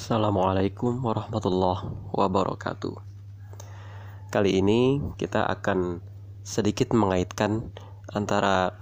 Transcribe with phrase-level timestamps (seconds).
[0.00, 3.04] Assalamualaikum warahmatullahi wabarakatuh.
[4.32, 6.00] Kali ini kita akan
[6.40, 7.68] sedikit mengaitkan
[8.08, 8.80] antara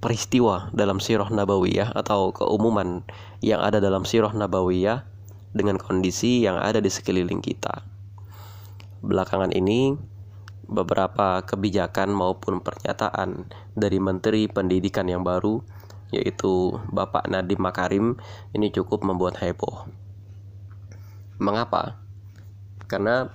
[0.00, 3.04] peristiwa dalam sirah nabawiyah atau keumuman
[3.44, 5.04] yang ada dalam sirah nabawiyah
[5.52, 7.84] dengan kondisi yang ada di sekeliling kita.
[9.04, 9.92] Belakangan ini
[10.64, 13.44] beberapa kebijakan maupun pernyataan
[13.76, 15.60] dari Menteri Pendidikan yang baru
[16.16, 18.16] yaitu Bapak Nadiem Makarim
[18.56, 20.05] ini cukup membuat heboh.
[21.36, 22.00] Mengapa?
[22.86, 23.28] Karena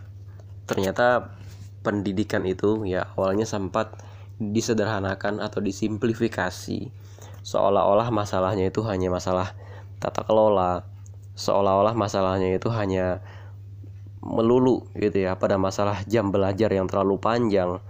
[0.66, 1.36] ternyata
[1.82, 3.98] pendidikan itu ya awalnya sempat
[4.42, 6.90] disederhanakan atau disimplifikasi.
[7.42, 9.54] Seolah-olah masalahnya itu hanya masalah
[10.02, 10.86] tata kelola.
[11.38, 13.22] Seolah-olah masalahnya itu hanya
[14.22, 17.82] melulu gitu ya pada masalah jam belajar yang terlalu panjang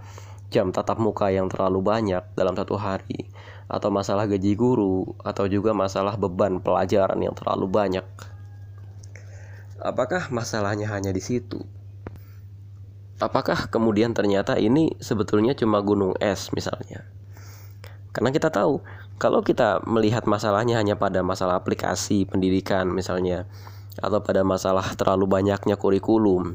[0.48, 3.28] jam tatap muka yang terlalu banyak dalam satu hari
[3.68, 8.04] atau masalah gaji guru atau juga masalah beban pelajaran yang terlalu banyak
[9.82, 11.58] Apakah masalahnya hanya di situ?
[13.18, 17.02] Apakah kemudian ternyata ini sebetulnya cuma gunung es misalnya?
[18.14, 18.78] Karena kita tahu
[19.18, 23.50] kalau kita melihat masalahnya hanya pada masalah aplikasi pendidikan misalnya
[23.98, 26.54] atau pada masalah terlalu banyaknya kurikulum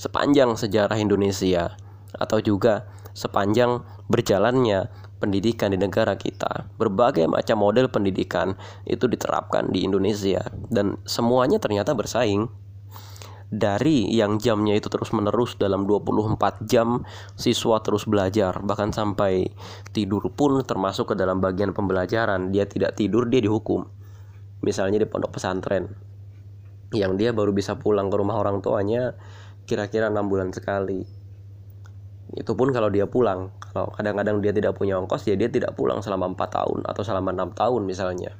[0.00, 1.76] sepanjang sejarah Indonesia
[2.16, 4.90] atau juga sepanjang berjalannya
[5.24, 6.68] pendidikan di negara kita.
[6.76, 8.52] Berbagai macam model pendidikan
[8.84, 12.44] itu diterapkan di Indonesia dan semuanya ternyata bersaing.
[13.54, 17.06] Dari yang jamnya itu terus-menerus dalam 24 jam
[17.38, 19.46] siswa terus belajar bahkan sampai
[19.94, 22.52] tidur pun termasuk ke dalam bagian pembelajaran.
[22.52, 23.86] Dia tidak tidur dia dihukum.
[24.60, 25.86] Misalnya di pondok pesantren
[26.94, 29.18] yang dia baru bisa pulang ke rumah orang tuanya
[29.66, 31.23] kira-kira enam bulan sekali
[32.34, 33.54] itu pun kalau dia pulang.
[33.70, 37.30] Kalau kadang-kadang dia tidak punya ongkos ya dia tidak pulang selama empat tahun atau selama
[37.30, 38.34] enam tahun misalnya.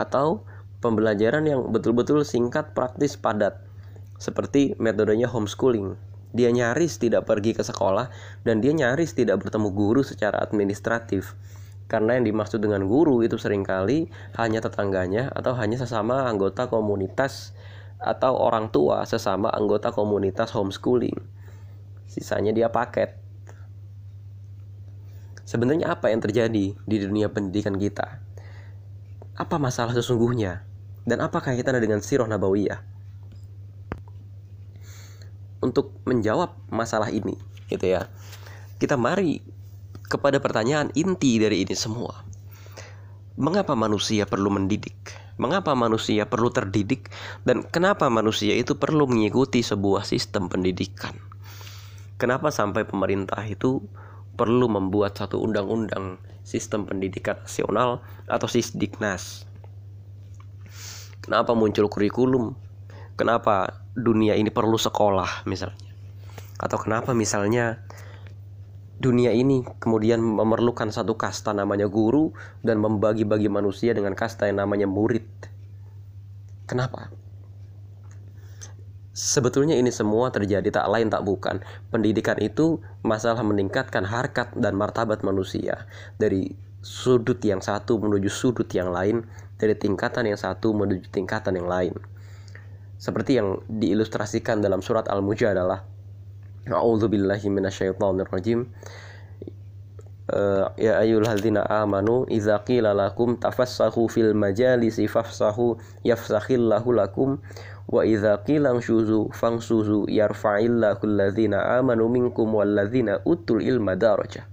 [0.00, 0.48] Atau
[0.80, 3.60] pembelajaran yang betul-betul singkat praktis padat.
[4.16, 5.94] Seperti metodenya homeschooling.
[6.32, 8.12] Dia nyaris tidak pergi ke sekolah
[8.44, 11.32] dan dia nyaris tidak bertemu guru secara administratif.
[11.88, 17.56] Karena yang dimaksud dengan guru itu sering kali hanya tetangganya atau hanya sesama anggota komunitas
[17.96, 21.37] atau orang tua sesama anggota komunitas homeschooling
[22.08, 23.14] sisanya dia paket.
[25.44, 28.20] Sebenarnya apa yang terjadi di dunia pendidikan kita?
[29.36, 30.64] Apa masalah sesungguhnya?
[31.08, 32.80] Dan apa kaitannya dengan sirah nabawiyah?
[35.64, 37.36] Untuk menjawab masalah ini,
[37.72, 38.12] gitu ya.
[38.76, 39.40] Kita mari
[40.08, 42.24] kepada pertanyaan inti dari ini semua.
[43.38, 45.14] Mengapa manusia perlu mendidik?
[45.38, 47.14] Mengapa manusia perlu terdidik
[47.46, 51.27] dan kenapa manusia itu perlu mengikuti sebuah sistem pendidikan?
[52.18, 53.78] Kenapa sampai pemerintah itu
[54.34, 59.46] perlu membuat satu undang-undang sistem pendidikan nasional atau Sisdiknas?
[61.22, 62.58] Kenapa muncul kurikulum?
[63.14, 65.78] Kenapa dunia ini perlu sekolah misalnya?
[66.58, 67.86] Atau kenapa misalnya
[68.98, 72.34] dunia ini kemudian memerlukan satu kasta namanya guru
[72.66, 75.22] dan membagi-bagi manusia dengan kasta yang namanya murid?
[76.66, 77.14] Kenapa?
[79.18, 81.58] Sebetulnya ini semua terjadi tak lain tak bukan.
[81.90, 85.90] Pendidikan itu masalah meningkatkan harkat dan martabat manusia
[86.22, 86.54] dari
[86.86, 89.26] sudut yang satu menuju sudut yang lain,
[89.58, 91.98] dari tingkatan yang satu menuju tingkatan yang lain.
[92.94, 95.82] Seperti yang diilustrasikan dalam surat Al-Mujadalah.
[96.70, 98.70] A'udzubillahi minasyaitonirrajim.
[100.28, 107.40] Uh, ya ayyuhalladzina amanu idza qila lakum tafassahu fil majalisi fafsahu yafsahillahu lakum
[107.88, 114.44] Wa idza qila syuzu fangsuzu yarfa'illahu alladzina amanu minkum walladzina utul ilma darajah.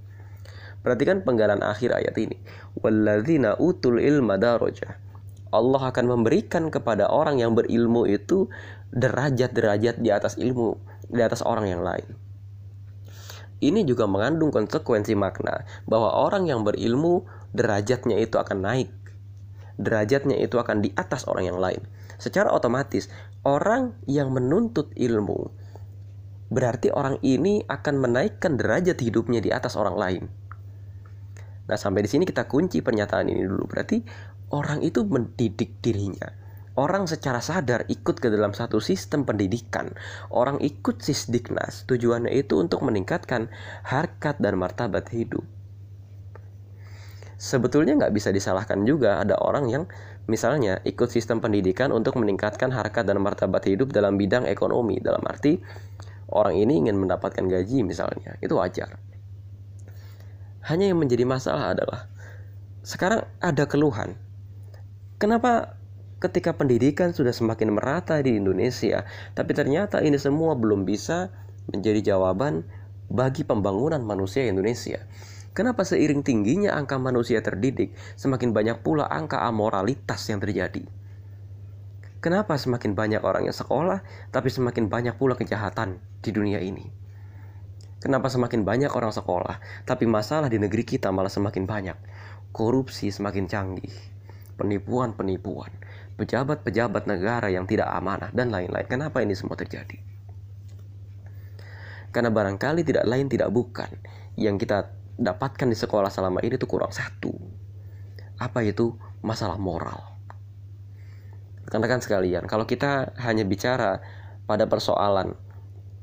[0.80, 2.40] Perhatikan penggalan akhir ayat ini.
[2.80, 4.96] Walladzina utul ilma darajah.
[5.52, 8.48] Allah akan memberikan kepada orang yang berilmu itu
[8.96, 10.80] derajat-derajat di atas ilmu,
[11.12, 12.08] di atas orang yang lain.
[13.60, 18.92] Ini juga mengandung konsekuensi makna bahwa orang yang berilmu derajatnya itu akan naik.
[19.76, 21.84] Derajatnya itu akan di atas orang yang lain
[22.18, 23.08] secara otomatis
[23.44, 25.66] orang yang menuntut ilmu
[26.50, 30.24] berarti orang ini akan menaikkan derajat hidupnya di atas orang lain.
[31.66, 33.66] Nah, sampai di sini kita kunci pernyataan ini dulu.
[33.66, 33.98] Berarti
[34.54, 36.30] orang itu mendidik dirinya.
[36.76, 39.96] Orang secara sadar ikut ke dalam satu sistem pendidikan.
[40.30, 41.88] Orang ikut sisdiknas.
[41.90, 43.50] Tujuannya itu untuk meningkatkan
[43.88, 45.42] harkat dan martabat hidup.
[47.36, 49.84] Sebetulnya nggak bisa disalahkan juga ada orang yang
[50.26, 54.98] Misalnya, ikut sistem pendidikan untuk meningkatkan harkat dan martabat hidup dalam bidang ekonomi.
[54.98, 55.62] Dalam arti,
[56.34, 58.38] orang ini ingin mendapatkan gaji misalnya.
[58.42, 58.98] Itu wajar.
[60.66, 62.10] Hanya yang menjadi masalah adalah,
[62.82, 64.18] sekarang ada keluhan.
[65.22, 65.78] Kenapa
[66.18, 69.06] ketika pendidikan sudah semakin merata di Indonesia,
[69.38, 71.30] tapi ternyata ini semua belum bisa
[71.70, 72.66] menjadi jawaban
[73.14, 75.06] bagi pembangunan manusia Indonesia.
[75.56, 80.84] Kenapa seiring tingginya angka manusia terdidik, semakin banyak pula angka amoralitas yang terjadi?
[82.20, 84.04] Kenapa semakin banyak orang yang sekolah,
[84.36, 86.92] tapi semakin banyak pula kejahatan di dunia ini?
[88.04, 91.98] Kenapa semakin banyak orang sekolah, tapi masalah di negeri kita malah semakin banyak?
[92.52, 93.96] Korupsi semakin canggih,
[94.60, 95.72] penipuan-penipuan,
[96.20, 98.92] pejabat-pejabat negara yang tidak amanah, dan lain-lain.
[98.92, 100.04] Kenapa ini semua terjadi?
[102.12, 103.92] Karena barangkali tidak lain tidak bukan
[104.36, 107.32] yang kita dapatkan di sekolah selama ini itu kurang satu.
[108.40, 108.96] Apa itu?
[109.26, 110.16] Masalah moral
[111.66, 114.00] rekan-rekan sekalian, kalau kita hanya bicara
[114.46, 115.34] pada persoalan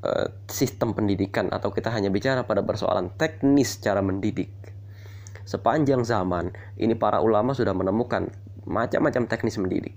[0.03, 4.51] uh, sistem pendidikan atau kita hanya bicara pada persoalan teknis cara mendidik,
[5.47, 8.27] sepanjang zaman ini para ulama sudah menemukan
[8.67, 9.95] macam-macam teknis mendidik.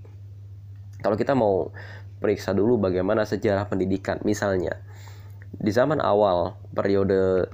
[1.02, 1.74] Kalau kita mau
[2.22, 4.78] periksa dulu bagaimana sejarah pendidikan, misalnya
[5.50, 7.50] di zaman awal periode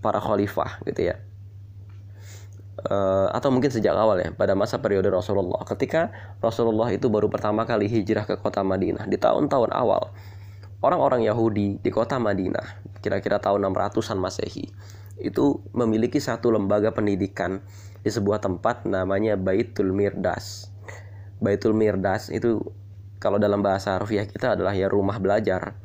[0.00, 1.20] para khalifah gitu ya,
[2.88, 5.60] uh, atau mungkin sejak awal ya pada masa periode Rasulullah.
[5.68, 6.08] Ketika
[6.40, 10.12] Rasulullah itu baru pertama kali hijrah ke kota Madinah di tahun-tahun awal
[10.80, 14.72] orang-orang Yahudi di kota Madinah kira-kira tahun 600-an Masehi
[15.20, 17.60] itu memiliki satu lembaga pendidikan
[18.00, 20.72] di sebuah tempat namanya Baitul Mirdas.
[21.40, 22.64] Baitul Mirdas itu
[23.20, 25.76] kalau dalam bahasa harfiah kita adalah ya rumah belajar.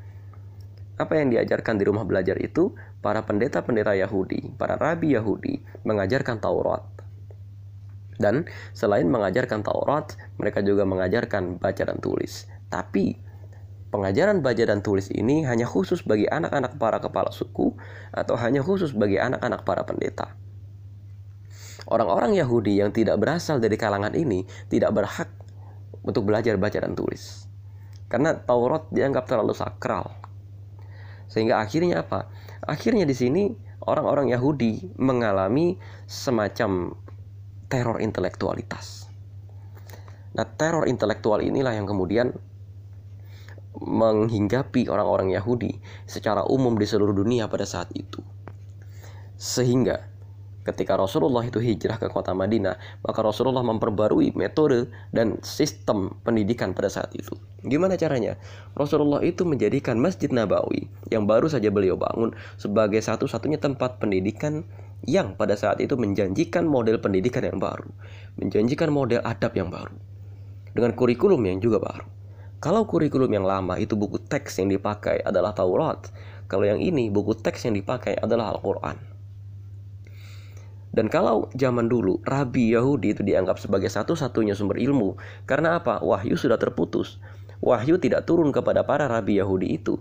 [0.96, 2.72] Apa yang diajarkan di rumah belajar itu
[3.06, 6.82] para pendeta-pendeta Yahudi, para rabi Yahudi mengajarkan Taurat.
[8.18, 12.50] Dan selain mengajarkan Taurat, mereka juga mengajarkan baca dan tulis.
[12.74, 13.14] Tapi
[13.94, 17.78] pengajaran baca dan tulis ini hanya khusus bagi anak-anak para kepala suku
[18.10, 20.34] atau hanya khusus bagi anak-anak para pendeta.
[21.86, 25.30] Orang-orang Yahudi yang tidak berasal dari kalangan ini tidak berhak
[26.02, 27.46] untuk belajar baca dan tulis.
[28.10, 30.10] Karena Taurat dianggap terlalu sakral.
[31.30, 32.30] Sehingga akhirnya apa?
[32.64, 33.52] Akhirnya di sini
[33.84, 35.76] orang-orang Yahudi mengalami
[36.08, 36.96] semacam
[37.68, 39.12] teror intelektualitas.
[40.36, 42.32] Nah, teror intelektual inilah yang kemudian
[43.76, 48.24] menghinggapi orang-orang Yahudi secara umum di seluruh dunia pada saat itu.
[49.36, 50.15] Sehingga
[50.66, 52.76] ketika Rasulullah itu hijrah ke kota Madinah,
[53.06, 57.38] maka Rasulullah memperbarui metode dan sistem pendidikan pada saat itu.
[57.62, 58.36] Gimana caranya?
[58.74, 64.66] Rasulullah itu menjadikan Masjid Nabawi yang baru saja beliau bangun sebagai satu-satunya tempat pendidikan
[65.06, 67.86] yang pada saat itu menjanjikan model pendidikan yang baru,
[68.42, 69.94] menjanjikan model adab yang baru,
[70.74, 72.06] dengan kurikulum yang juga baru.
[72.58, 76.10] Kalau kurikulum yang lama itu buku teks yang dipakai adalah Taurat,
[76.50, 79.15] kalau yang ini buku teks yang dipakai adalah Al-Quran.
[80.96, 86.00] Dan kalau zaman dulu Rabi Yahudi itu dianggap sebagai satu-satunya sumber ilmu, karena apa?
[86.00, 87.20] Wahyu sudah terputus.
[87.60, 90.00] Wahyu tidak turun kepada para Rabi Yahudi itu.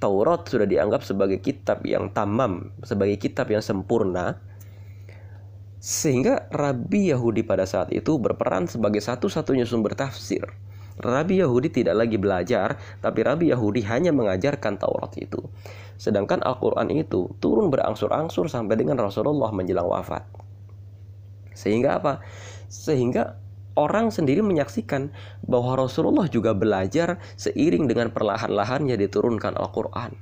[0.00, 4.40] Taurat sudah dianggap sebagai kitab yang tamam, sebagai kitab yang sempurna.
[5.84, 10.48] Sehingga Rabi Yahudi pada saat itu berperan sebagai satu-satunya sumber tafsir.
[11.00, 15.40] Rabi Yahudi tidak lagi belajar, tapi Rabi Yahudi hanya mengajarkan Taurat itu.
[15.96, 20.26] Sedangkan Al-Quran itu turun berangsur-angsur sampai dengan Rasulullah menjelang wafat.
[21.56, 22.20] Sehingga apa?
[22.68, 23.40] Sehingga
[23.78, 25.14] orang sendiri menyaksikan
[25.46, 30.12] bahwa Rasulullah juga belajar seiring dengan perlahan-lahannya diturunkan Al-Quran.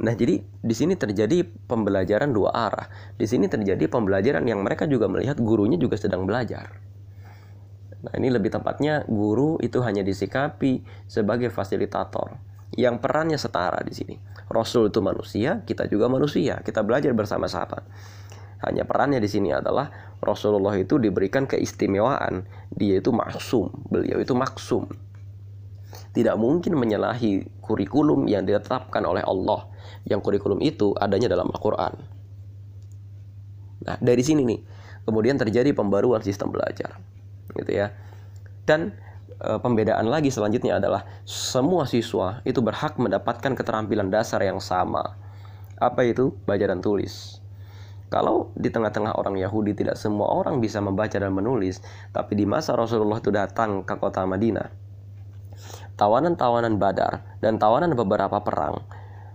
[0.00, 2.88] Nah, jadi di sini terjadi pembelajaran dua arah.
[3.20, 6.89] Di sini terjadi pembelajaran yang mereka juga melihat gurunya juga sedang belajar.
[8.00, 12.40] Nah, ini lebih tepatnya guru itu hanya disikapi sebagai fasilitator
[12.78, 14.14] yang perannya setara di sini.
[14.50, 16.58] Rasul itu manusia, kita juga manusia.
[16.62, 17.82] Kita belajar bersama-sama.
[18.60, 19.88] Hanya perannya di sini adalah
[20.20, 22.44] Rasulullah itu diberikan keistimewaan.
[22.74, 24.90] Dia itu maksum, beliau itu maksum.
[26.10, 29.70] Tidak mungkin menyalahi kurikulum yang ditetapkan oleh Allah.
[30.02, 31.94] Yang kurikulum itu adanya dalam Al-Quran.
[33.86, 34.60] Nah, dari sini nih,
[35.06, 36.98] kemudian terjadi pembaruan sistem belajar.
[37.54, 37.94] Gitu ya.
[38.64, 38.94] Dan
[39.40, 45.16] Eh, pembedaan lagi selanjutnya adalah semua siswa itu berhak mendapatkan keterampilan dasar yang sama.
[45.80, 46.36] Apa itu?
[46.44, 47.40] Baca dan tulis.
[48.12, 51.80] Kalau di tengah-tengah orang Yahudi tidak semua orang bisa membaca dan menulis,
[52.12, 54.68] tapi di masa Rasulullah itu datang ke kota Madinah,
[55.96, 58.84] tawanan-tawanan Badar dan tawanan beberapa perang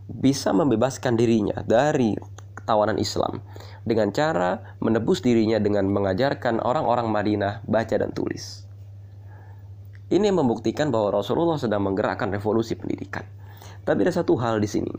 [0.05, 2.13] bisa membebaskan dirinya dari
[2.63, 3.43] tawanan Islam
[3.83, 8.63] dengan cara menebus dirinya dengan mengajarkan orang-orang Madinah baca dan tulis.
[10.05, 13.25] Ini membuktikan bahwa Rasulullah sedang menggerakkan revolusi pendidikan.
[13.85, 14.93] Tapi ada satu hal di sini.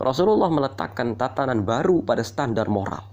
[0.00, 3.04] Rasulullah meletakkan tatanan baru pada standar moral.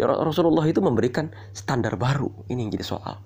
[0.00, 2.32] Rasulullah itu memberikan standar baru.
[2.48, 3.20] Ini yang jadi soal.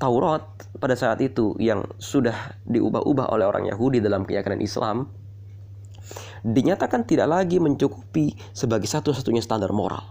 [0.00, 0.42] Taurat
[0.80, 5.06] pada saat itu yang sudah diubah-ubah oleh orang Yahudi dalam keyakinan Islam
[6.42, 10.02] dinyatakan tidak lagi mencukupi sebagai satu-satunya standar moral.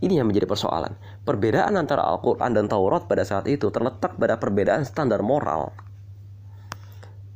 [0.00, 0.96] Ini yang menjadi persoalan.
[1.22, 5.76] Perbedaan antara Al-Quran dan Taurat pada saat itu terletak pada perbedaan standar moral.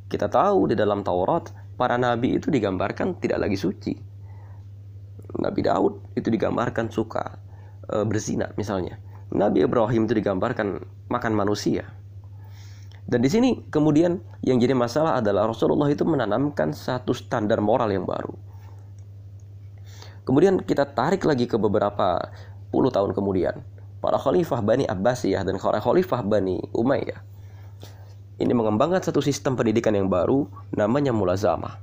[0.09, 3.93] Kita tahu di dalam Taurat, para nabi itu digambarkan tidak lagi suci.
[5.35, 7.37] Nabi Daud itu digambarkan suka
[7.85, 8.97] e, berzina misalnya.
[9.35, 10.81] Nabi Ibrahim itu digambarkan
[11.11, 11.85] makan manusia.
[13.05, 18.01] Dan di sini kemudian yang jadi masalah adalah Rasulullah itu menanamkan satu standar moral yang
[18.05, 18.33] baru.
[20.25, 22.17] Kemudian kita tarik lagi ke beberapa
[22.73, 23.61] puluh tahun kemudian.
[24.01, 27.21] Para khalifah Bani Abbasiyah dan khalifah Bani Umayyah.
[28.41, 31.77] Ini mengembangkan satu sistem pendidikan yang baru namanya mulazamah.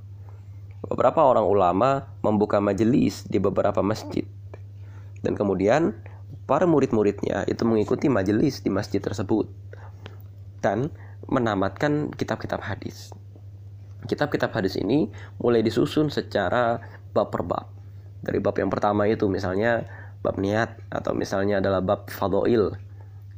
[0.83, 4.27] Beberapa orang ulama membuka majelis di beberapa masjid.
[5.23, 5.95] Dan kemudian
[6.51, 9.47] para murid-muridnya itu mengikuti majelis di masjid tersebut.
[10.59, 10.91] Dan
[11.29, 13.13] menamatkan kitab-kitab hadis.
[14.07, 16.83] Kitab-kitab hadis ini mulai disusun secara
[17.15, 17.67] bab per bab.
[18.23, 19.87] Dari bab yang pertama itu misalnya
[20.23, 22.75] bab niat atau misalnya adalah bab fadoil.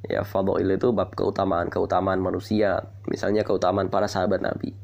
[0.04, 4.76] Ya, fadoil itu bab keutamaan-keutamaan manusia, misalnya keutamaan para sahabat Nabi.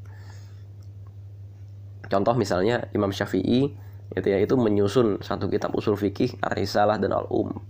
[2.09, 3.76] Contoh misalnya Imam Syafi'i
[4.11, 7.62] itu ya menyusun satu kitab usul fikih Ar-Risalah dan Al-Um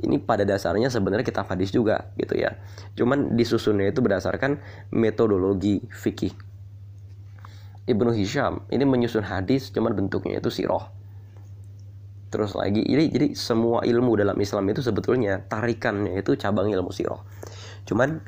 [0.00, 2.56] ini pada dasarnya sebenarnya kitab hadis juga gitu ya.
[2.96, 4.56] Cuman disusunnya itu berdasarkan
[4.88, 6.32] metodologi fikih.
[7.84, 10.88] Ibnu Hisham ini menyusun hadis cuman bentuknya itu siroh.
[12.32, 17.20] Terus lagi ini jadi semua ilmu dalam Islam itu sebetulnya tarikannya itu cabang ilmu siroh.
[17.84, 18.24] Cuman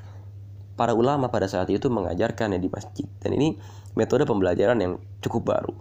[0.75, 3.57] para ulama pada saat itu mengajarkannya di masjid dan ini
[3.97, 5.73] metode pembelajaran yang cukup baru.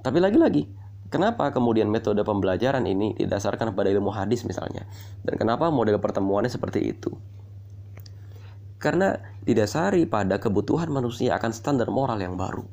[0.00, 0.85] Tapi lagi-lagi
[1.16, 4.84] Kenapa kemudian metode pembelajaran ini didasarkan pada ilmu hadis misalnya?
[5.24, 7.08] Dan kenapa model pertemuannya seperti itu?
[8.76, 12.68] Karena didasari pada kebutuhan manusia akan standar moral yang baru.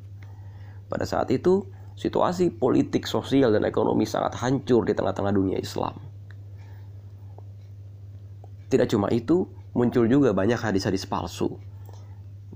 [0.92, 1.64] Pada saat itu,
[1.96, 5.96] situasi politik, sosial, dan ekonomi sangat hancur di tengah-tengah dunia Islam.
[8.68, 11.56] Tidak cuma itu, muncul juga banyak hadis-hadis palsu.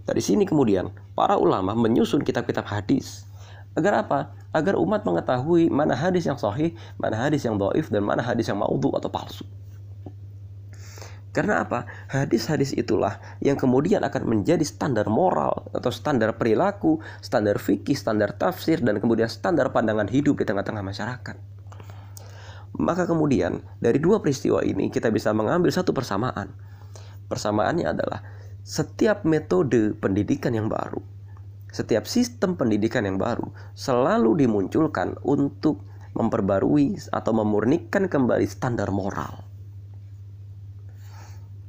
[0.05, 3.28] Dari sini kemudian, para ulama menyusun kitab-kitab hadis
[3.79, 4.35] Agar apa?
[4.51, 8.59] Agar umat mengetahui mana hadis yang sahih, mana hadis yang doif, dan mana hadis yang
[8.59, 9.47] maudhu atau palsu.
[11.31, 11.87] Karena apa?
[12.11, 18.83] Hadis-hadis itulah yang kemudian akan menjadi standar moral atau standar perilaku, standar fikih, standar tafsir,
[18.83, 21.37] dan kemudian standar pandangan hidup di tengah-tengah masyarakat.
[22.83, 26.51] Maka kemudian dari dua peristiwa ini kita bisa mengambil satu persamaan.
[27.31, 28.27] Persamaannya adalah
[28.67, 31.18] setiap metode pendidikan yang baru
[31.69, 35.85] setiap sistem pendidikan yang baru selalu dimunculkan untuk
[36.17, 39.45] memperbarui atau memurnikan kembali standar moral.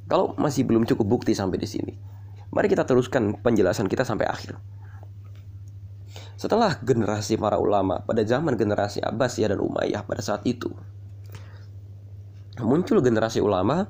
[0.10, 1.94] Kalau masih belum cukup bukti sampai di sini,
[2.50, 4.58] mari kita teruskan penjelasan kita sampai akhir.
[6.39, 10.72] Setelah generasi para ulama pada zaman generasi Abbasiyah dan Umayyah pada saat itu,
[12.63, 13.86] muncul generasi ulama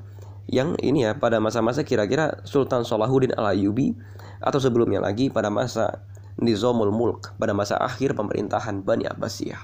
[0.50, 3.94] yang ini ya pada masa-masa kira-kira Sultan Salahuddin Al-Ayyubi
[4.42, 6.02] atau sebelumnya lagi pada masa
[6.42, 9.62] Nizamul Mulk pada masa akhir pemerintahan Bani Abbasiyah.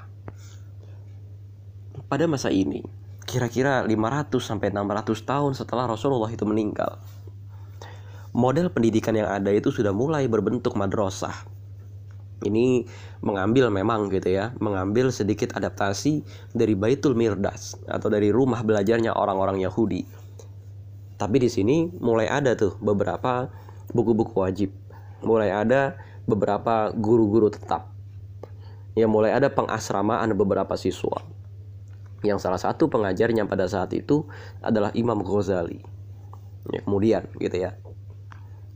[2.06, 2.86] Pada masa ini,
[3.26, 7.02] kira-kira 500 sampai 600 tahun setelah Rasulullah itu meninggal,
[8.36, 11.34] model pendidikan yang ada itu sudah mulai berbentuk madrasah.
[12.46, 12.86] Ini
[13.26, 16.22] mengambil memang gitu ya, mengambil sedikit adaptasi
[16.54, 20.25] dari Baitul Mirdas atau dari rumah belajarnya orang-orang Yahudi
[21.16, 23.48] tapi di sini mulai ada tuh beberapa
[23.96, 24.70] buku-buku wajib.
[25.24, 25.96] Mulai ada
[26.28, 27.92] beberapa guru-guru tetap.
[28.96, 31.24] Ya mulai ada pengasramaan beberapa siswa.
[32.24, 34.28] Yang salah satu pengajarnya pada saat itu
[34.60, 35.80] adalah Imam Ghazali.
[36.74, 37.78] Ya, kemudian gitu ya.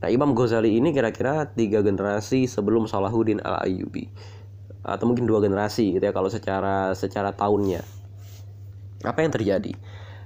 [0.00, 4.08] Nah Imam Ghazali ini kira-kira tiga generasi sebelum Salahuddin al Ayyubi
[4.80, 7.84] atau mungkin dua generasi gitu ya kalau secara secara tahunnya.
[9.04, 9.76] Apa yang terjadi?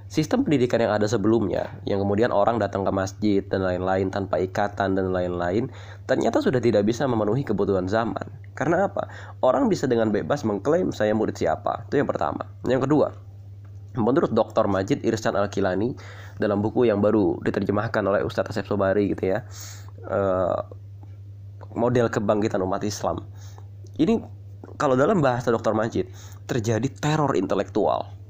[0.09, 4.95] Sistem pendidikan yang ada sebelumnya, yang kemudian orang datang ke masjid dan lain-lain tanpa ikatan
[4.95, 5.73] dan lain-lain,
[6.05, 8.29] ternyata sudah tidak bisa memenuhi kebutuhan zaman.
[8.55, 9.09] Karena apa?
[9.41, 11.89] Orang bisa dengan bebas mengklaim saya murid siapa.
[11.91, 12.47] Itu yang pertama.
[12.69, 13.07] Yang kedua,
[13.99, 14.67] menurut Dr.
[14.71, 15.95] Majid Irsan Al-Kilani
[16.39, 19.47] dalam buku yang baru diterjemahkan oleh Ustadz Asep Sobari gitu ya,
[20.11, 20.59] uh,
[21.75, 23.23] model kebangkitan umat Islam.
[23.99, 24.19] Ini
[24.75, 25.75] kalau dalam bahasa Dr.
[25.75, 26.11] Majid
[26.47, 28.24] terjadi teror intelektual.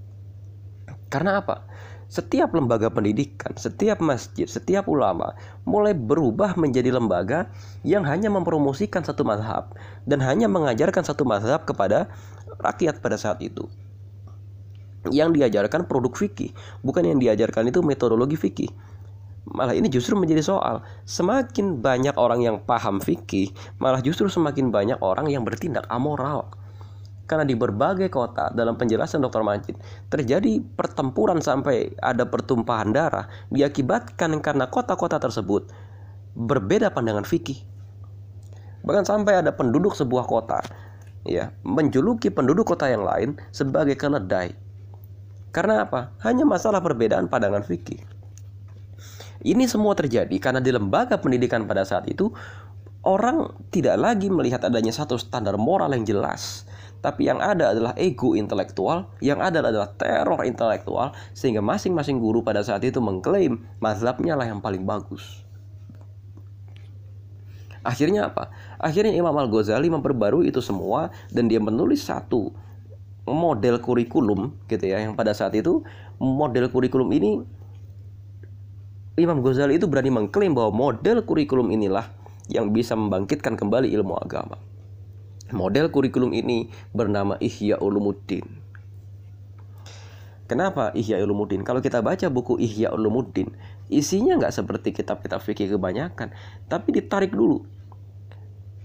[1.14, 1.62] Karena apa?
[2.10, 7.46] Setiap lembaga pendidikan, setiap masjid, setiap ulama mulai berubah menjadi lembaga
[7.86, 9.70] yang hanya mempromosikan satu mazhab
[10.10, 12.10] dan hanya mengajarkan satu mazhab kepada
[12.58, 13.70] rakyat pada saat itu.
[15.12, 18.72] yang diajarkan produk fikih, bukan yang diajarkan itu metodologi fikih.
[19.44, 20.80] Malah ini justru menjadi soal.
[21.04, 26.48] Semakin banyak orang yang paham fikih, malah justru semakin banyak orang yang bertindak amoral.
[27.24, 29.40] Karena di berbagai kota dalam penjelasan Dr.
[29.40, 29.80] Majid
[30.12, 35.72] terjadi pertempuran sampai ada pertumpahan darah diakibatkan karena kota-kota tersebut
[36.36, 37.64] berbeda pandangan fikih.
[38.84, 40.60] Bahkan sampai ada penduduk sebuah kota
[41.24, 44.52] ya menjuluki penduduk kota yang lain sebagai keledai.
[45.48, 46.12] Karena apa?
[46.26, 48.04] Hanya masalah perbedaan pandangan fikih.
[49.44, 52.32] Ini semua terjadi karena di lembaga pendidikan pada saat itu
[53.04, 56.64] orang tidak lagi melihat adanya satu standar moral yang jelas,
[57.04, 62.64] tapi yang ada adalah ego intelektual, yang ada adalah teror intelektual, sehingga masing-masing guru pada
[62.64, 65.44] saat itu mengklaim mazhabnya lah yang paling bagus.
[67.84, 68.48] Akhirnya apa?
[68.80, 72.56] Akhirnya Imam Al-Ghazali memperbarui itu semua dan dia menulis satu
[73.28, 75.84] model kurikulum gitu ya yang pada saat itu
[76.16, 77.44] model kurikulum ini
[79.20, 82.08] Imam Ghazali itu berani mengklaim bahwa model kurikulum inilah
[82.48, 84.56] yang bisa membangkitkan kembali ilmu agama.
[85.52, 88.48] Model kurikulum ini bernama Ihya Ulumuddin.
[90.48, 91.60] Kenapa Ihya Ulumuddin?
[91.60, 93.52] Kalau kita baca buku Ihya Ulumuddin,
[93.92, 96.32] isinya nggak seperti kitab-kitab fikih kebanyakan,
[96.64, 97.60] tapi ditarik dulu.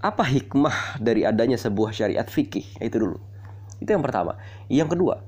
[0.04, 2.76] Apa hikmah dari adanya sebuah syariat fikih?
[2.80, 3.16] Itu dulu.
[3.80, 4.36] Itu yang pertama.
[4.68, 5.24] Yang kedua,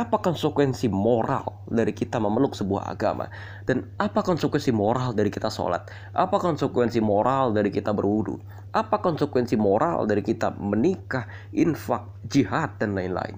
[0.00, 3.28] apa konsekuensi moral dari kita memeluk sebuah agama?
[3.68, 5.92] Dan apa konsekuensi moral dari kita sholat?
[6.16, 8.40] Apa konsekuensi moral dari kita berwudu?
[8.72, 13.36] Apa konsekuensi moral dari kita menikah infak jihad dan lain-lain?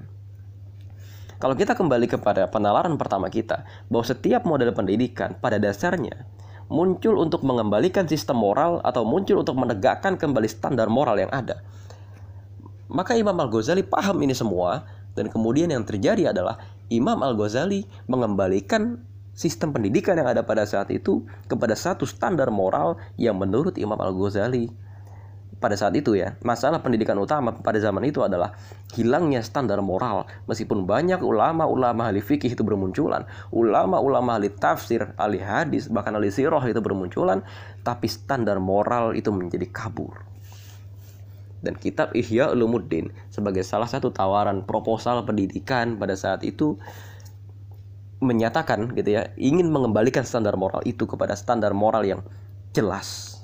[1.42, 6.22] Kalau kita kembali kepada penalaran pertama kita bahwa setiap model pendidikan pada dasarnya
[6.70, 11.58] muncul untuk mengembalikan sistem moral atau muncul untuk menegakkan kembali standar moral yang ada.
[12.86, 16.60] Maka Imam Al-Ghazali paham ini semua dan kemudian yang terjadi adalah
[16.92, 19.00] Imam Al-Ghazali mengembalikan
[19.32, 24.68] sistem pendidikan yang ada pada saat itu kepada satu standar moral yang menurut Imam Al-Ghazali.
[25.62, 28.50] Pada saat itu ya masalah pendidikan utama pada zaman itu adalah
[28.98, 30.26] hilangnya standar moral.
[30.50, 33.22] Meskipun banyak ulama-ulama ahli fikih itu bermunculan
[33.54, 37.46] ulama-ulama ahli tafsir ahli hadis bahkan ahli sirah itu bermunculan
[37.86, 40.31] tapi standar moral itu menjadi kabur
[41.62, 46.76] dan kitab Ihya Ulumuddin sebagai salah satu tawaran proposal pendidikan pada saat itu
[48.22, 52.22] menyatakan gitu ya ingin mengembalikan standar moral itu kepada standar moral yang
[52.70, 53.38] jelas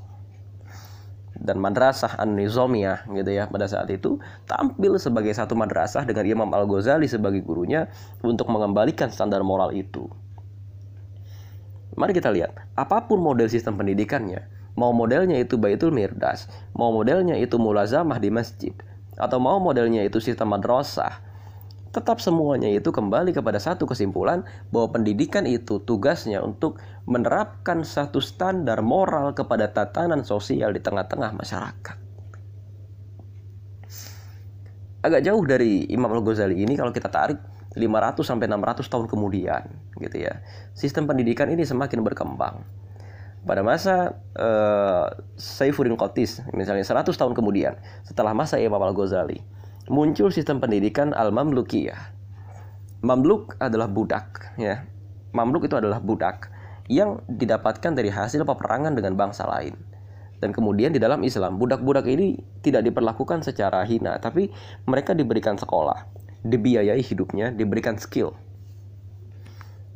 [1.38, 4.18] dan madrasah an-nizamiyah gitu ya pada saat itu
[4.50, 7.86] tampil sebagai satu madrasah dengan Imam Al-Ghazali sebagai gurunya
[8.26, 10.10] untuk mengembalikan standar moral itu.
[11.98, 14.46] Mari kita lihat, apa pun model sistem pendidikannya,
[14.78, 18.70] Mau modelnya itu Baitul Mirdas, mau modelnya itu mulazamah di masjid,
[19.18, 21.18] atau mau modelnya itu sistem madrasah,
[21.90, 26.78] tetap semuanya itu kembali kepada satu kesimpulan bahwa pendidikan itu tugasnya untuk
[27.10, 31.96] menerapkan satu standar moral kepada tatanan sosial di tengah-tengah masyarakat.
[35.02, 37.42] Agak jauh dari Imam Al-Ghazali ini kalau kita tarik
[37.74, 39.62] 500 sampai 600 tahun kemudian
[39.98, 40.38] gitu ya.
[40.70, 42.62] Sistem pendidikan ini semakin berkembang
[43.48, 45.08] pada masa uh,
[45.40, 49.40] Saifuddin Qatis misalnya 100 tahun kemudian setelah masa Imam Al-Ghazali
[49.88, 52.12] muncul sistem pendidikan Al-Mamlukiyah.
[53.00, 54.84] Mamluk adalah budak ya.
[55.32, 56.52] Mamluk itu adalah budak
[56.92, 59.76] yang didapatkan dari hasil peperangan dengan bangsa lain.
[60.38, 64.54] Dan kemudian di dalam Islam, budak-budak ini tidak diperlakukan secara hina, tapi
[64.86, 66.06] mereka diberikan sekolah,
[66.46, 68.38] dibiayai hidupnya, diberikan skill.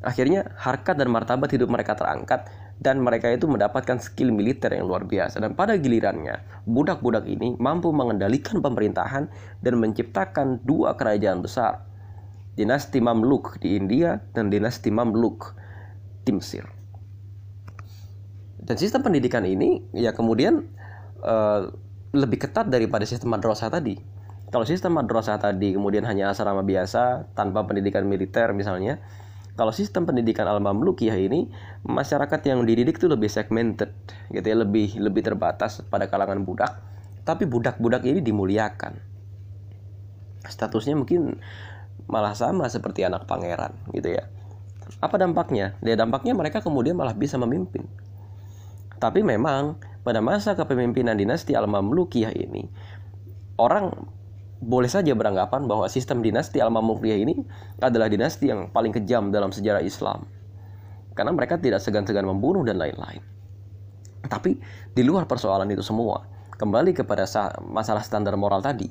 [0.02, 2.50] Akhirnya harkat dan martabat hidup mereka terangkat
[2.82, 5.38] dan mereka itu mendapatkan skill militer yang luar biasa.
[5.38, 9.30] Dan pada gilirannya budak-budak ini mampu mengendalikan pemerintahan
[9.62, 11.86] dan menciptakan dua kerajaan besar.
[12.58, 15.54] Dinasti Mamluk di India dan dinasti Mamluk
[16.26, 16.82] di Mesir
[18.62, 20.70] dan sistem pendidikan ini ya kemudian
[21.26, 21.68] uh,
[22.14, 23.98] lebih ketat daripada sistem madrasah tadi.
[24.52, 29.00] Kalau sistem madrasah tadi kemudian hanya asrama biasa tanpa pendidikan militer misalnya
[29.52, 31.52] kalau sistem pendidikan al-mamlukiyah ini
[31.84, 33.92] masyarakat yang dididik itu lebih segmented
[34.32, 36.80] gitu ya lebih lebih terbatas pada kalangan budak.
[37.22, 38.98] Tapi budak-budak ini dimuliakan.
[40.42, 41.38] Statusnya mungkin
[42.10, 44.26] malah sama seperti anak pangeran gitu ya.
[45.04, 45.76] Apa dampaknya?
[45.84, 47.84] Ya dampaknya mereka kemudian malah bisa memimpin.
[48.96, 52.66] Tapi memang pada masa kepemimpinan dinasti al-mamlukiyah ini
[53.60, 53.94] orang
[54.62, 57.34] boleh saja beranggapan bahwa sistem dinasti Al-Mamlukiyah ini
[57.82, 60.22] adalah dinasti yang paling kejam dalam sejarah Islam.
[61.18, 63.20] Karena mereka tidak segan-segan membunuh dan lain-lain.
[64.22, 64.54] Tapi
[64.94, 67.26] di luar persoalan itu semua, kembali kepada
[67.66, 68.86] masalah standar moral tadi.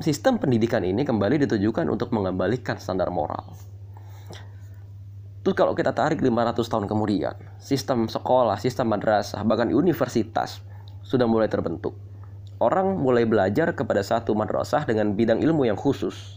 [0.00, 3.52] Sistem pendidikan ini kembali ditujukan untuk mengembalikan standar moral.
[5.44, 10.64] Terus kalau kita tarik 500 tahun kemudian, sistem sekolah, sistem madrasah, bahkan universitas
[11.04, 12.09] sudah mulai terbentuk.
[12.60, 16.36] Orang mulai belajar kepada satu madrasah dengan bidang ilmu yang khusus.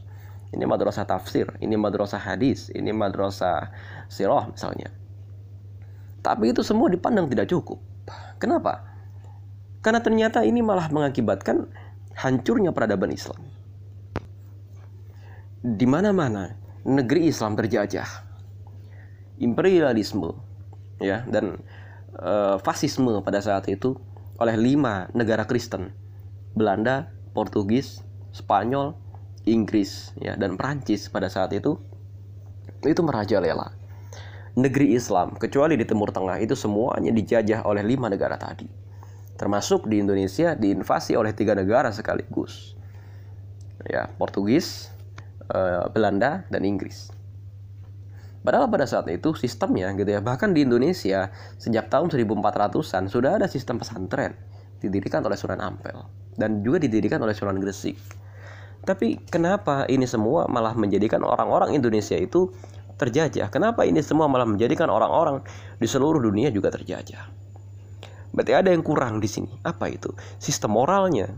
[0.55, 3.75] Ini madrasah tafsir, ini madrasah hadis, ini madrasah
[4.07, 4.88] sirah misalnya.
[6.23, 7.83] Tapi itu semua dipandang tidak cukup.
[8.39, 8.88] Kenapa?
[9.83, 11.67] Karena ternyata ini malah mengakibatkan
[12.15, 13.43] hancurnya peradaban Islam.
[15.59, 16.55] Di mana-mana
[16.88, 18.07] negeri Islam terjajah
[19.43, 20.39] imperialisme
[21.03, 21.59] ya dan
[22.15, 23.99] uh, fasisme pada saat itu
[24.39, 26.03] oleh lima negara Kristen
[26.54, 28.94] Belanda, Portugis, Spanyol,
[29.44, 31.76] Inggris ya dan Prancis pada saat itu
[32.84, 33.76] itu merajalela.
[34.54, 38.70] Negeri Islam kecuali di Timur Tengah itu semuanya dijajah oleh lima negara tadi.
[39.34, 42.78] Termasuk di Indonesia diinvasi oleh tiga negara sekaligus.
[43.89, 44.94] Ya, Portugis,
[45.50, 47.10] uh, Belanda dan Inggris.
[48.46, 53.48] Padahal pada saat itu sistemnya gitu ya, bahkan di Indonesia sejak tahun 1400-an sudah ada
[53.50, 54.38] sistem pesantren
[54.84, 57.98] didirikan oleh Sunan Ampel dan juga didirikan oleh Sunan Gresik.
[58.84, 62.52] Tapi kenapa ini semua malah menjadikan orang-orang Indonesia itu
[63.00, 63.48] terjajah?
[63.48, 65.39] Kenapa ini semua malah menjadikan orang-orang
[65.80, 67.32] di seluruh dunia juga terjajah?
[68.34, 69.48] Berarti ada yang kurang di sini.
[69.63, 70.12] Apa itu?
[70.41, 71.32] Sistem moralnya.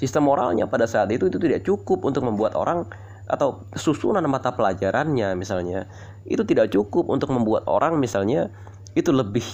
[0.00, 2.88] Sistem moralnya pada saat itu itu tidak cukup untuk membuat orang
[3.28, 5.86] atau susunan mata pelajarannya misalnya
[6.26, 8.50] itu tidak cukup untuk membuat orang misalnya
[8.98, 9.46] itu lebih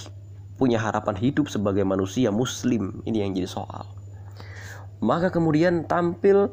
[0.59, 3.01] punya harapan hidup sebagai manusia muslim.
[3.07, 3.87] Ini yang jadi soal.
[4.99, 6.51] Maka kemudian tampil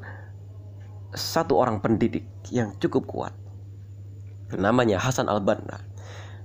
[1.18, 3.34] satu orang pendidik yang cukup kuat.
[4.54, 5.82] Namanya Hasan Al-Banna.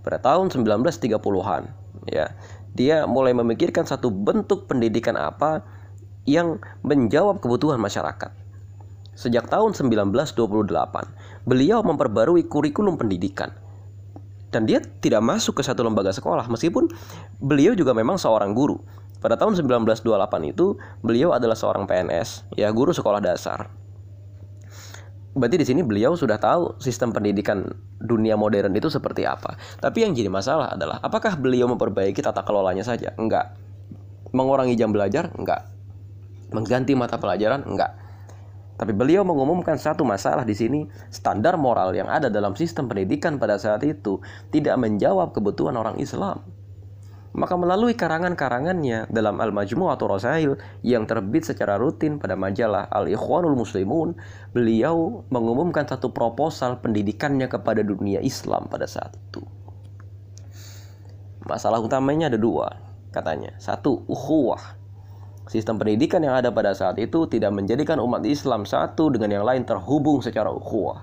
[0.01, 1.63] Pada tahun 1930-an
[2.09, 2.33] ya
[2.73, 5.61] dia mulai memikirkan satu bentuk pendidikan apa
[6.25, 8.33] yang menjawab kebutuhan masyarakat.
[9.13, 10.33] Sejak tahun 1928,
[11.45, 13.53] beliau memperbarui kurikulum pendidikan.
[14.51, 16.91] Dan dia tidak masuk ke satu lembaga sekolah, meskipun
[17.39, 18.83] beliau juga memang seorang guru.
[19.23, 20.03] Pada tahun 1928
[20.51, 20.75] itu,
[21.07, 23.71] beliau adalah seorang PNS, ya guru sekolah dasar.
[25.31, 27.63] Berarti di sini beliau sudah tahu sistem pendidikan
[28.03, 29.55] dunia modern itu seperti apa.
[29.79, 33.15] Tapi yang jadi masalah adalah apakah beliau memperbaiki tata kelolanya saja?
[33.15, 33.55] Enggak.
[34.35, 35.31] Mengurangi jam belajar?
[35.39, 35.71] Enggak.
[36.51, 37.63] Mengganti mata pelajaran?
[37.63, 38.00] Enggak
[38.81, 43.61] tapi beliau mengumumkan satu masalah di sini, standar moral yang ada dalam sistem pendidikan pada
[43.61, 46.41] saat itu tidak menjawab kebutuhan orang Islam.
[47.37, 54.17] Maka melalui karangan-karangannya dalam Al-Majmu' atau Rasail yang terbit secara rutin pada majalah Al-Ikhwanul Muslimun,
[54.57, 59.45] beliau mengumumkan satu proposal pendidikannya kepada dunia Islam pada saat itu.
[61.45, 62.81] Masalah utamanya ada dua,
[63.13, 63.53] katanya.
[63.61, 64.80] Satu, ukhuwah
[65.51, 69.67] Sistem pendidikan yang ada pada saat itu tidak menjadikan umat Islam satu dengan yang lain
[69.67, 71.03] terhubung secara ukhuwah,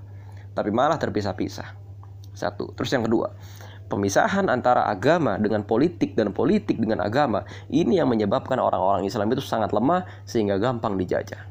[0.55, 1.75] tapi malah terpisah-pisah.
[2.31, 2.71] Satu.
[2.71, 3.35] Terus yang kedua,
[3.91, 9.43] pemisahan antara agama dengan politik dan politik dengan agama ini yang menyebabkan orang-orang Islam itu
[9.43, 11.43] sangat lemah sehingga gampang dijajah.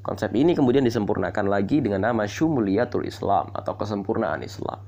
[0.00, 4.80] Konsep ini kemudian disempurnakan lagi dengan nama Syumuliyatul Islam atau kesempurnaan Islam.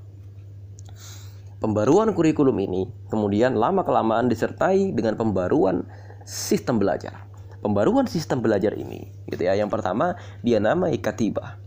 [1.60, 5.84] Pembaruan kurikulum ini kemudian lama-kelamaan disertai dengan pembaruan
[6.24, 7.28] sistem belajar
[7.62, 9.54] pembaruan sistem belajar ini gitu ya.
[9.54, 11.62] Yang pertama dia namai katibah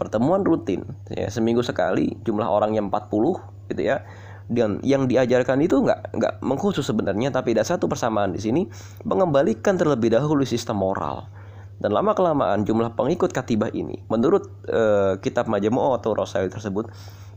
[0.00, 0.80] pertemuan rutin
[1.12, 4.06] ya seminggu sekali jumlah orang yang 40 gitu ya.
[4.50, 8.66] Dan yang diajarkan itu nggak nggak mengkhusus sebenarnya tapi ada satu persamaan di sini
[9.06, 11.28] mengembalikan terlebih dahulu sistem moral.
[11.80, 16.90] Dan lama kelamaan jumlah pengikut katibah ini menurut uh, kitab Majmu' atau Rosail tersebut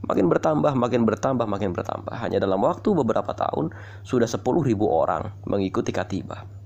[0.04, 2.12] makin bertambah makin bertambah makin bertambah.
[2.18, 3.72] Hanya dalam waktu beberapa tahun
[4.04, 4.42] sudah 10.000
[4.84, 6.63] orang mengikuti katibah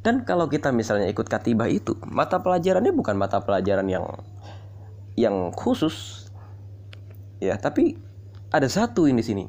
[0.00, 4.08] dan kalau kita misalnya ikut katibah itu, mata pelajarannya bukan mata pelajaran yang
[5.12, 6.28] yang khusus.
[7.36, 8.00] Ya, tapi
[8.48, 9.44] ada satu ini sini.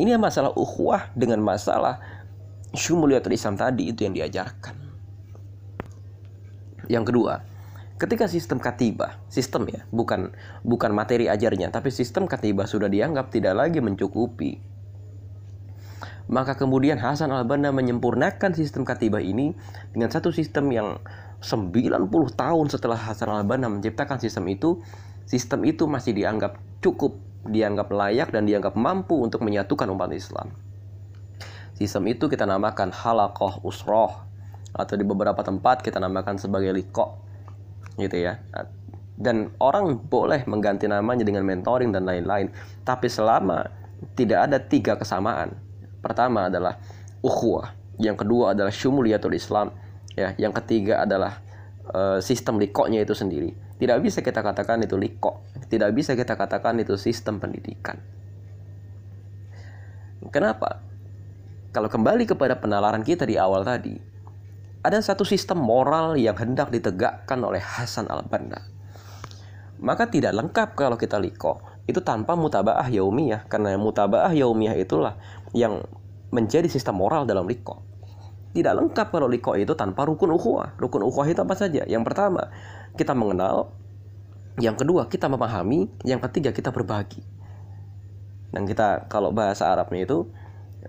[0.00, 2.00] Ini masalah ukhuwah dengan masalah
[2.72, 4.76] syumuliyatul Islam tadi itu yang diajarkan.
[6.88, 7.44] Yang kedua,
[8.00, 10.32] ketika sistem katibah, sistem ya, bukan
[10.64, 14.69] bukan materi ajarnya, tapi sistem katibah sudah dianggap tidak lagi mencukupi
[16.30, 19.50] maka kemudian Hasan al-Banna menyempurnakan sistem katibah ini
[19.90, 21.02] dengan satu sistem yang
[21.42, 21.74] 90
[22.38, 24.78] tahun setelah Hasan al-Banna menciptakan sistem itu,
[25.26, 27.18] sistem itu masih dianggap cukup,
[27.50, 30.54] dianggap layak dan dianggap mampu untuk menyatukan umat Islam.
[31.74, 34.30] Sistem itu kita namakan halakoh usroh
[34.70, 37.26] atau di beberapa tempat kita namakan sebagai liko
[37.98, 38.38] gitu ya
[39.18, 42.54] dan orang boleh mengganti namanya dengan mentoring dan lain-lain
[42.86, 43.66] tapi selama
[44.14, 45.58] tidak ada tiga kesamaan
[46.00, 46.80] Pertama adalah
[47.20, 49.72] ukhuwah, yang kedua adalah syumuliyatul Islam,
[50.16, 51.44] ya, yang ketiga adalah
[51.92, 53.52] uh, sistem likoknya itu sendiri.
[53.80, 55.40] Tidak bisa kita katakan itu liko.
[55.68, 57.96] Tidak bisa kita katakan itu sistem pendidikan.
[60.28, 60.84] Kenapa?
[61.72, 63.96] Kalau kembali kepada penalaran kita di awal tadi,
[64.84, 68.60] ada satu sistem moral yang hendak ditegakkan oleh Hasan al-Banna.
[69.80, 71.64] Maka tidak lengkap kalau kita liko.
[71.88, 73.48] Itu tanpa mutabaah yaumiyah.
[73.48, 75.16] Karena mutabaah yaumiyah itulah
[75.56, 75.82] yang
[76.30, 77.82] menjadi sistem moral dalam liko.
[78.50, 80.74] Tidak lengkap kalau liko itu tanpa rukun ukhuwah.
[80.78, 81.86] Rukun ukhuwah itu apa saja?
[81.86, 82.50] Yang pertama,
[82.98, 83.70] kita mengenal.
[84.58, 85.86] Yang kedua, kita memahami.
[86.02, 87.22] Yang ketiga, kita berbagi.
[88.50, 90.26] Dan kita kalau bahasa Arabnya itu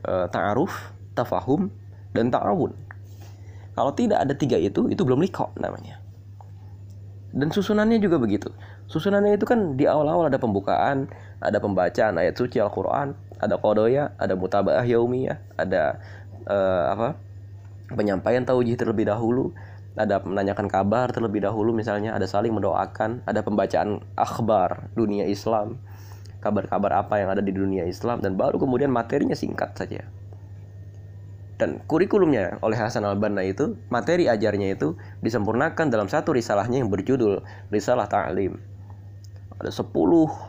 [0.02, 0.74] e, ta'aruf,
[1.13, 1.69] tafahum,
[2.17, 2.74] dan ta'awun.
[3.78, 6.02] Kalau tidak ada tiga itu, itu belum liko namanya.
[7.32, 8.52] Dan susunannya juga begitu.
[8.91, 11.08] Susunannya itu kan di awal-awal ada pembukaan,
[11.39, 15.97] ada pembacaan ayat suci Al-Quran, ada kodoya, ada mutabaah yaumiyah, ada
[16.45, 16.58] e,
[16.93, 17.17] apa
[17.89, 19.51] penyampaian tauhid terlebih dahulu,
[19.97, 25.82] ada menanyakan kabar terlebih dahulu misalnya, ada saling mendoakan, ada pembacaan akhbar dunia Islam,
[26.39, 30.06] kabar-kabar apa yang ada di dunia Islam dan baru kemudian materinya singkat saja.
[31.62, 37.45] Dan kurikulumnya oleh Hasan al-Banna itu, materi ajarnya itu disempurnakan dalam satu risalahnya yang berjudul
[37.69, 38.58] Risalah Ta'lim.
[39.62, 39.93] Ada 10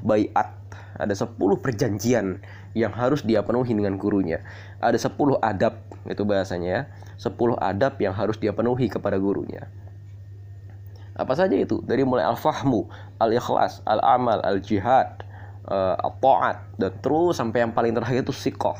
[0.08, 0.56] bayat,
[0.96, 2.40] ada 10 perjanjian
[2.72, 4.40] yang harus dia penuhi dengan gurunya.
[4.80, 6.82] Ada 10 adab, itu bahasanya ya.
[7.20, 9.68] 10 adab yang harus dia penuhi kepada gurunya.
[11.12, 11.84] Apa saja itu?
[11.84, 12.88] Dari mulai al-fahmu,
[13.20, 15.20] al-ikhlas, al-amal, al-jihad,
[15.68, 18.76] uh, al-ta'at, dan terus sampai yang paling terakhir itu sikoh.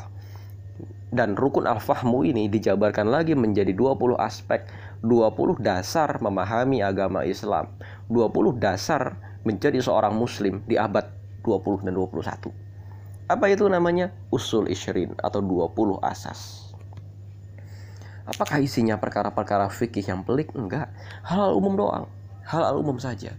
[1.12, 4.64] Dan rukun al-fahmu ini dijabarkan lagi menjadi 20 aspek,
[5.04, 7.68] 20 dasar memahami agama Islam,
[8.08, 11.04] 20 dasar menjadi seorang muslim di abad
[11.44, 12.61] 20 dan 21.
[13.32, 14.12] Apa itu namanya?
[14.28, 16.68] Usul Ishrin atau 20 asas.
[18.28, 20.52] Apakah isinya perkara-perkara fikih yang pelik?
[20.52, 20.92] Enggak.
[21.24, 22.04] Hal, -hal umum doang.
[22.44, 23.32] Hal, hal umum saja.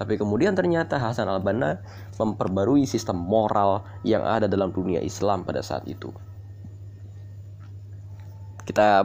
[0.00, 1.84] Tapi kemudian ternyata Hasan al-Banna
[2.16, 6.08] memperbarui sistem moral yang ada dalam dunia Islam pada saat itu.
[8.64, 9.04] Kita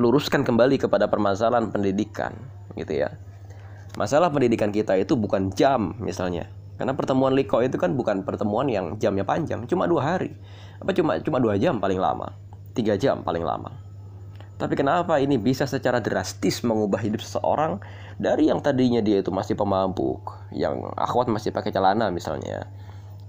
[0.00, 2.32] luruskan kembali kepada permasalahan pendidikan,
[2.80, 3.12] gitu ya.
[4.00, 9.00] Masalah pendidikan kita itu bukan jam misalnya, karena pertemuan liko itu kan bukan pertemuan yang
[9.00, 10.36] jamnya panjang, cuma dua hari.
[10.76, 12.36] Apa cuma cuma dua jam paling lama,
[12.76, 13.72] tiga jam paling lama.
[14.56, 17.80] Tapi kenapa ini bisa secara drastis mengubah hidup seseorang
[18.16, 22.68] dari yang tadinya dia itu masih pemabuk, yang akhwat masih pakai celana misalnya,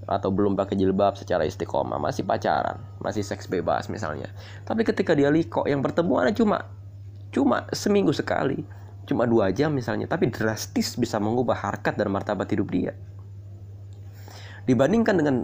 [0.07, 4.31] atau belum pakai jilbab secara istiqomah, masih pacaran, masih seks bebas misalnya.
[4.63, 6.67] Tapi ketika dia liko, yang pertemuannya cuma
[7.31, 8.63] cuma seminggu sekali,
[9.03, 12.95] cuma dua jam misalnya, tapi drastis bisa mengubah harkat dan martabat hidup dia
[14.67, 15.35] dibandingkan dengan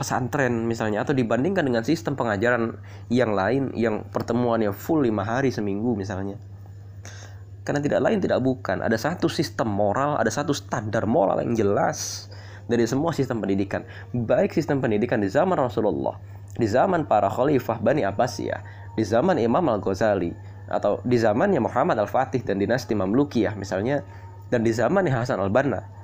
[0.00, 2.80] pesantren misalnya atau dibandingkan dengan sistem pengajaran
[3.12, 6.40] yang lain yang pertemuannya full lima hari seminggu misalnya.
[7.62, 12.26] Karena tidak lain tidak bukan ada satu sistem moral ada satu standar moral yang jelas
[12.66, 13.86] dari semua sistem pendidikan.
[14.10, 16.18] Baik sistem pendidikan di zaman Rasulullah
[16.56, 18.60] di zaman para khalifah Bani Abbasiyah
[18.92, 20.32] di zaman Imam Al-Ghazali
[20.68, 24.04] atau di zamannya Muhammad Al-Fatih dan dinasti Mamlukiyah misalnya
[24.52, 26.01] dan di zamannya Hasan Al-Banna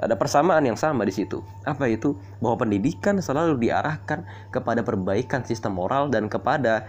[0.00, 1.44] ada persamaan yang sama di situ.
[1.68, 2.16] Apa itu?
[2.40, 6.88] Bahwa pendidikan selalu diarahkan kepada perbaikan sistem moral dan kepada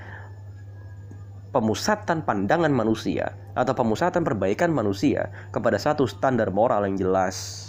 [1.51, 7.67] pemusatan pandangan manusia atau pemusatan perbaikan manusia kepada satu standar moral yang jelas.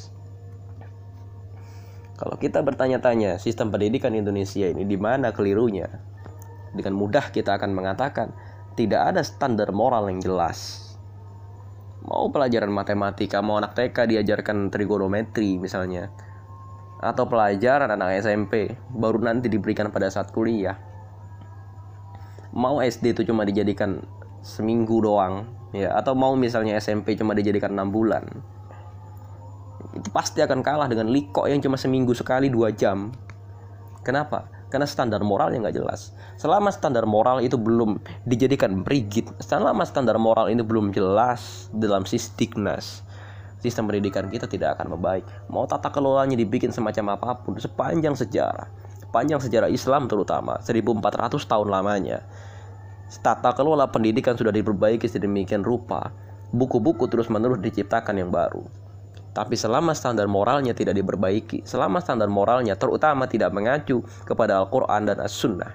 [2.15, 5.91] Kalau kita bertanya-tanya sistem pendidikan Indonesia ini di mana kelirunya?
[6.71, 8.31] Dengan mudah kita akan mengatakan
[8.79, 10.92] tidak ada standar moral yang jelas
[12.03, 16.11] mau pelajaran matematika mau anak TK diajarkan trigonometri misalnya.
[17.03, 20.79] Atau pelajaran anak SMP baru nanti diberikan pada saat kuliah.
[22.55, 24.03] Mau SD itu cuma dijadikan
[24.43, 25.95] seminggu doang ya.
[25.99, 28.23] Atau mau misalnya SMP cuma dijadikan enam bulan.
[29.99, 33.11] Itu pasti akan kalah dengan liko yang cuma seminggu sekali dua jam.
[34.03, 36.17] Kenapa karena standar moralnya nggak jelas.
[36.41, 43.05] Selama standar moral itu belum dijadikan rigid, selama standar moral ini belum jelas dalam sistiknas,
[43.61, 45.29] sistem pendidikan kita tidak akan membaik.
[45.53, 48.73] Mau tata kelolanya dibikin semacam apa pun, sepanjang sejarah,
[49.13, 52.25] panjang sejarah Islam terutama, 1400 tahun lamanya,
[53.21, 56.17] tata kelola pendidikan sudah diperbaiki sedemikian rupa,
[56.49, 58.65] buku-buku terus-menerus diciptakan yang baru.
[59.33, 65.25] Tapi selama standar moralnya tidak diperbaiki, selama standar moralnya terutama tidak mengacu kepada Al-Quran dan
[65.25, 65.73] As-Sunnah,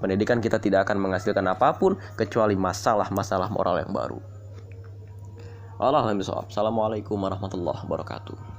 [0.00, 4.20] pendidikan kita tidak akan menghasilkan apa pun kecuali masalah-masalah moral yang baru.
[5.76, 8.55] Assalamualaikum warahmatullahi wabarakatuh.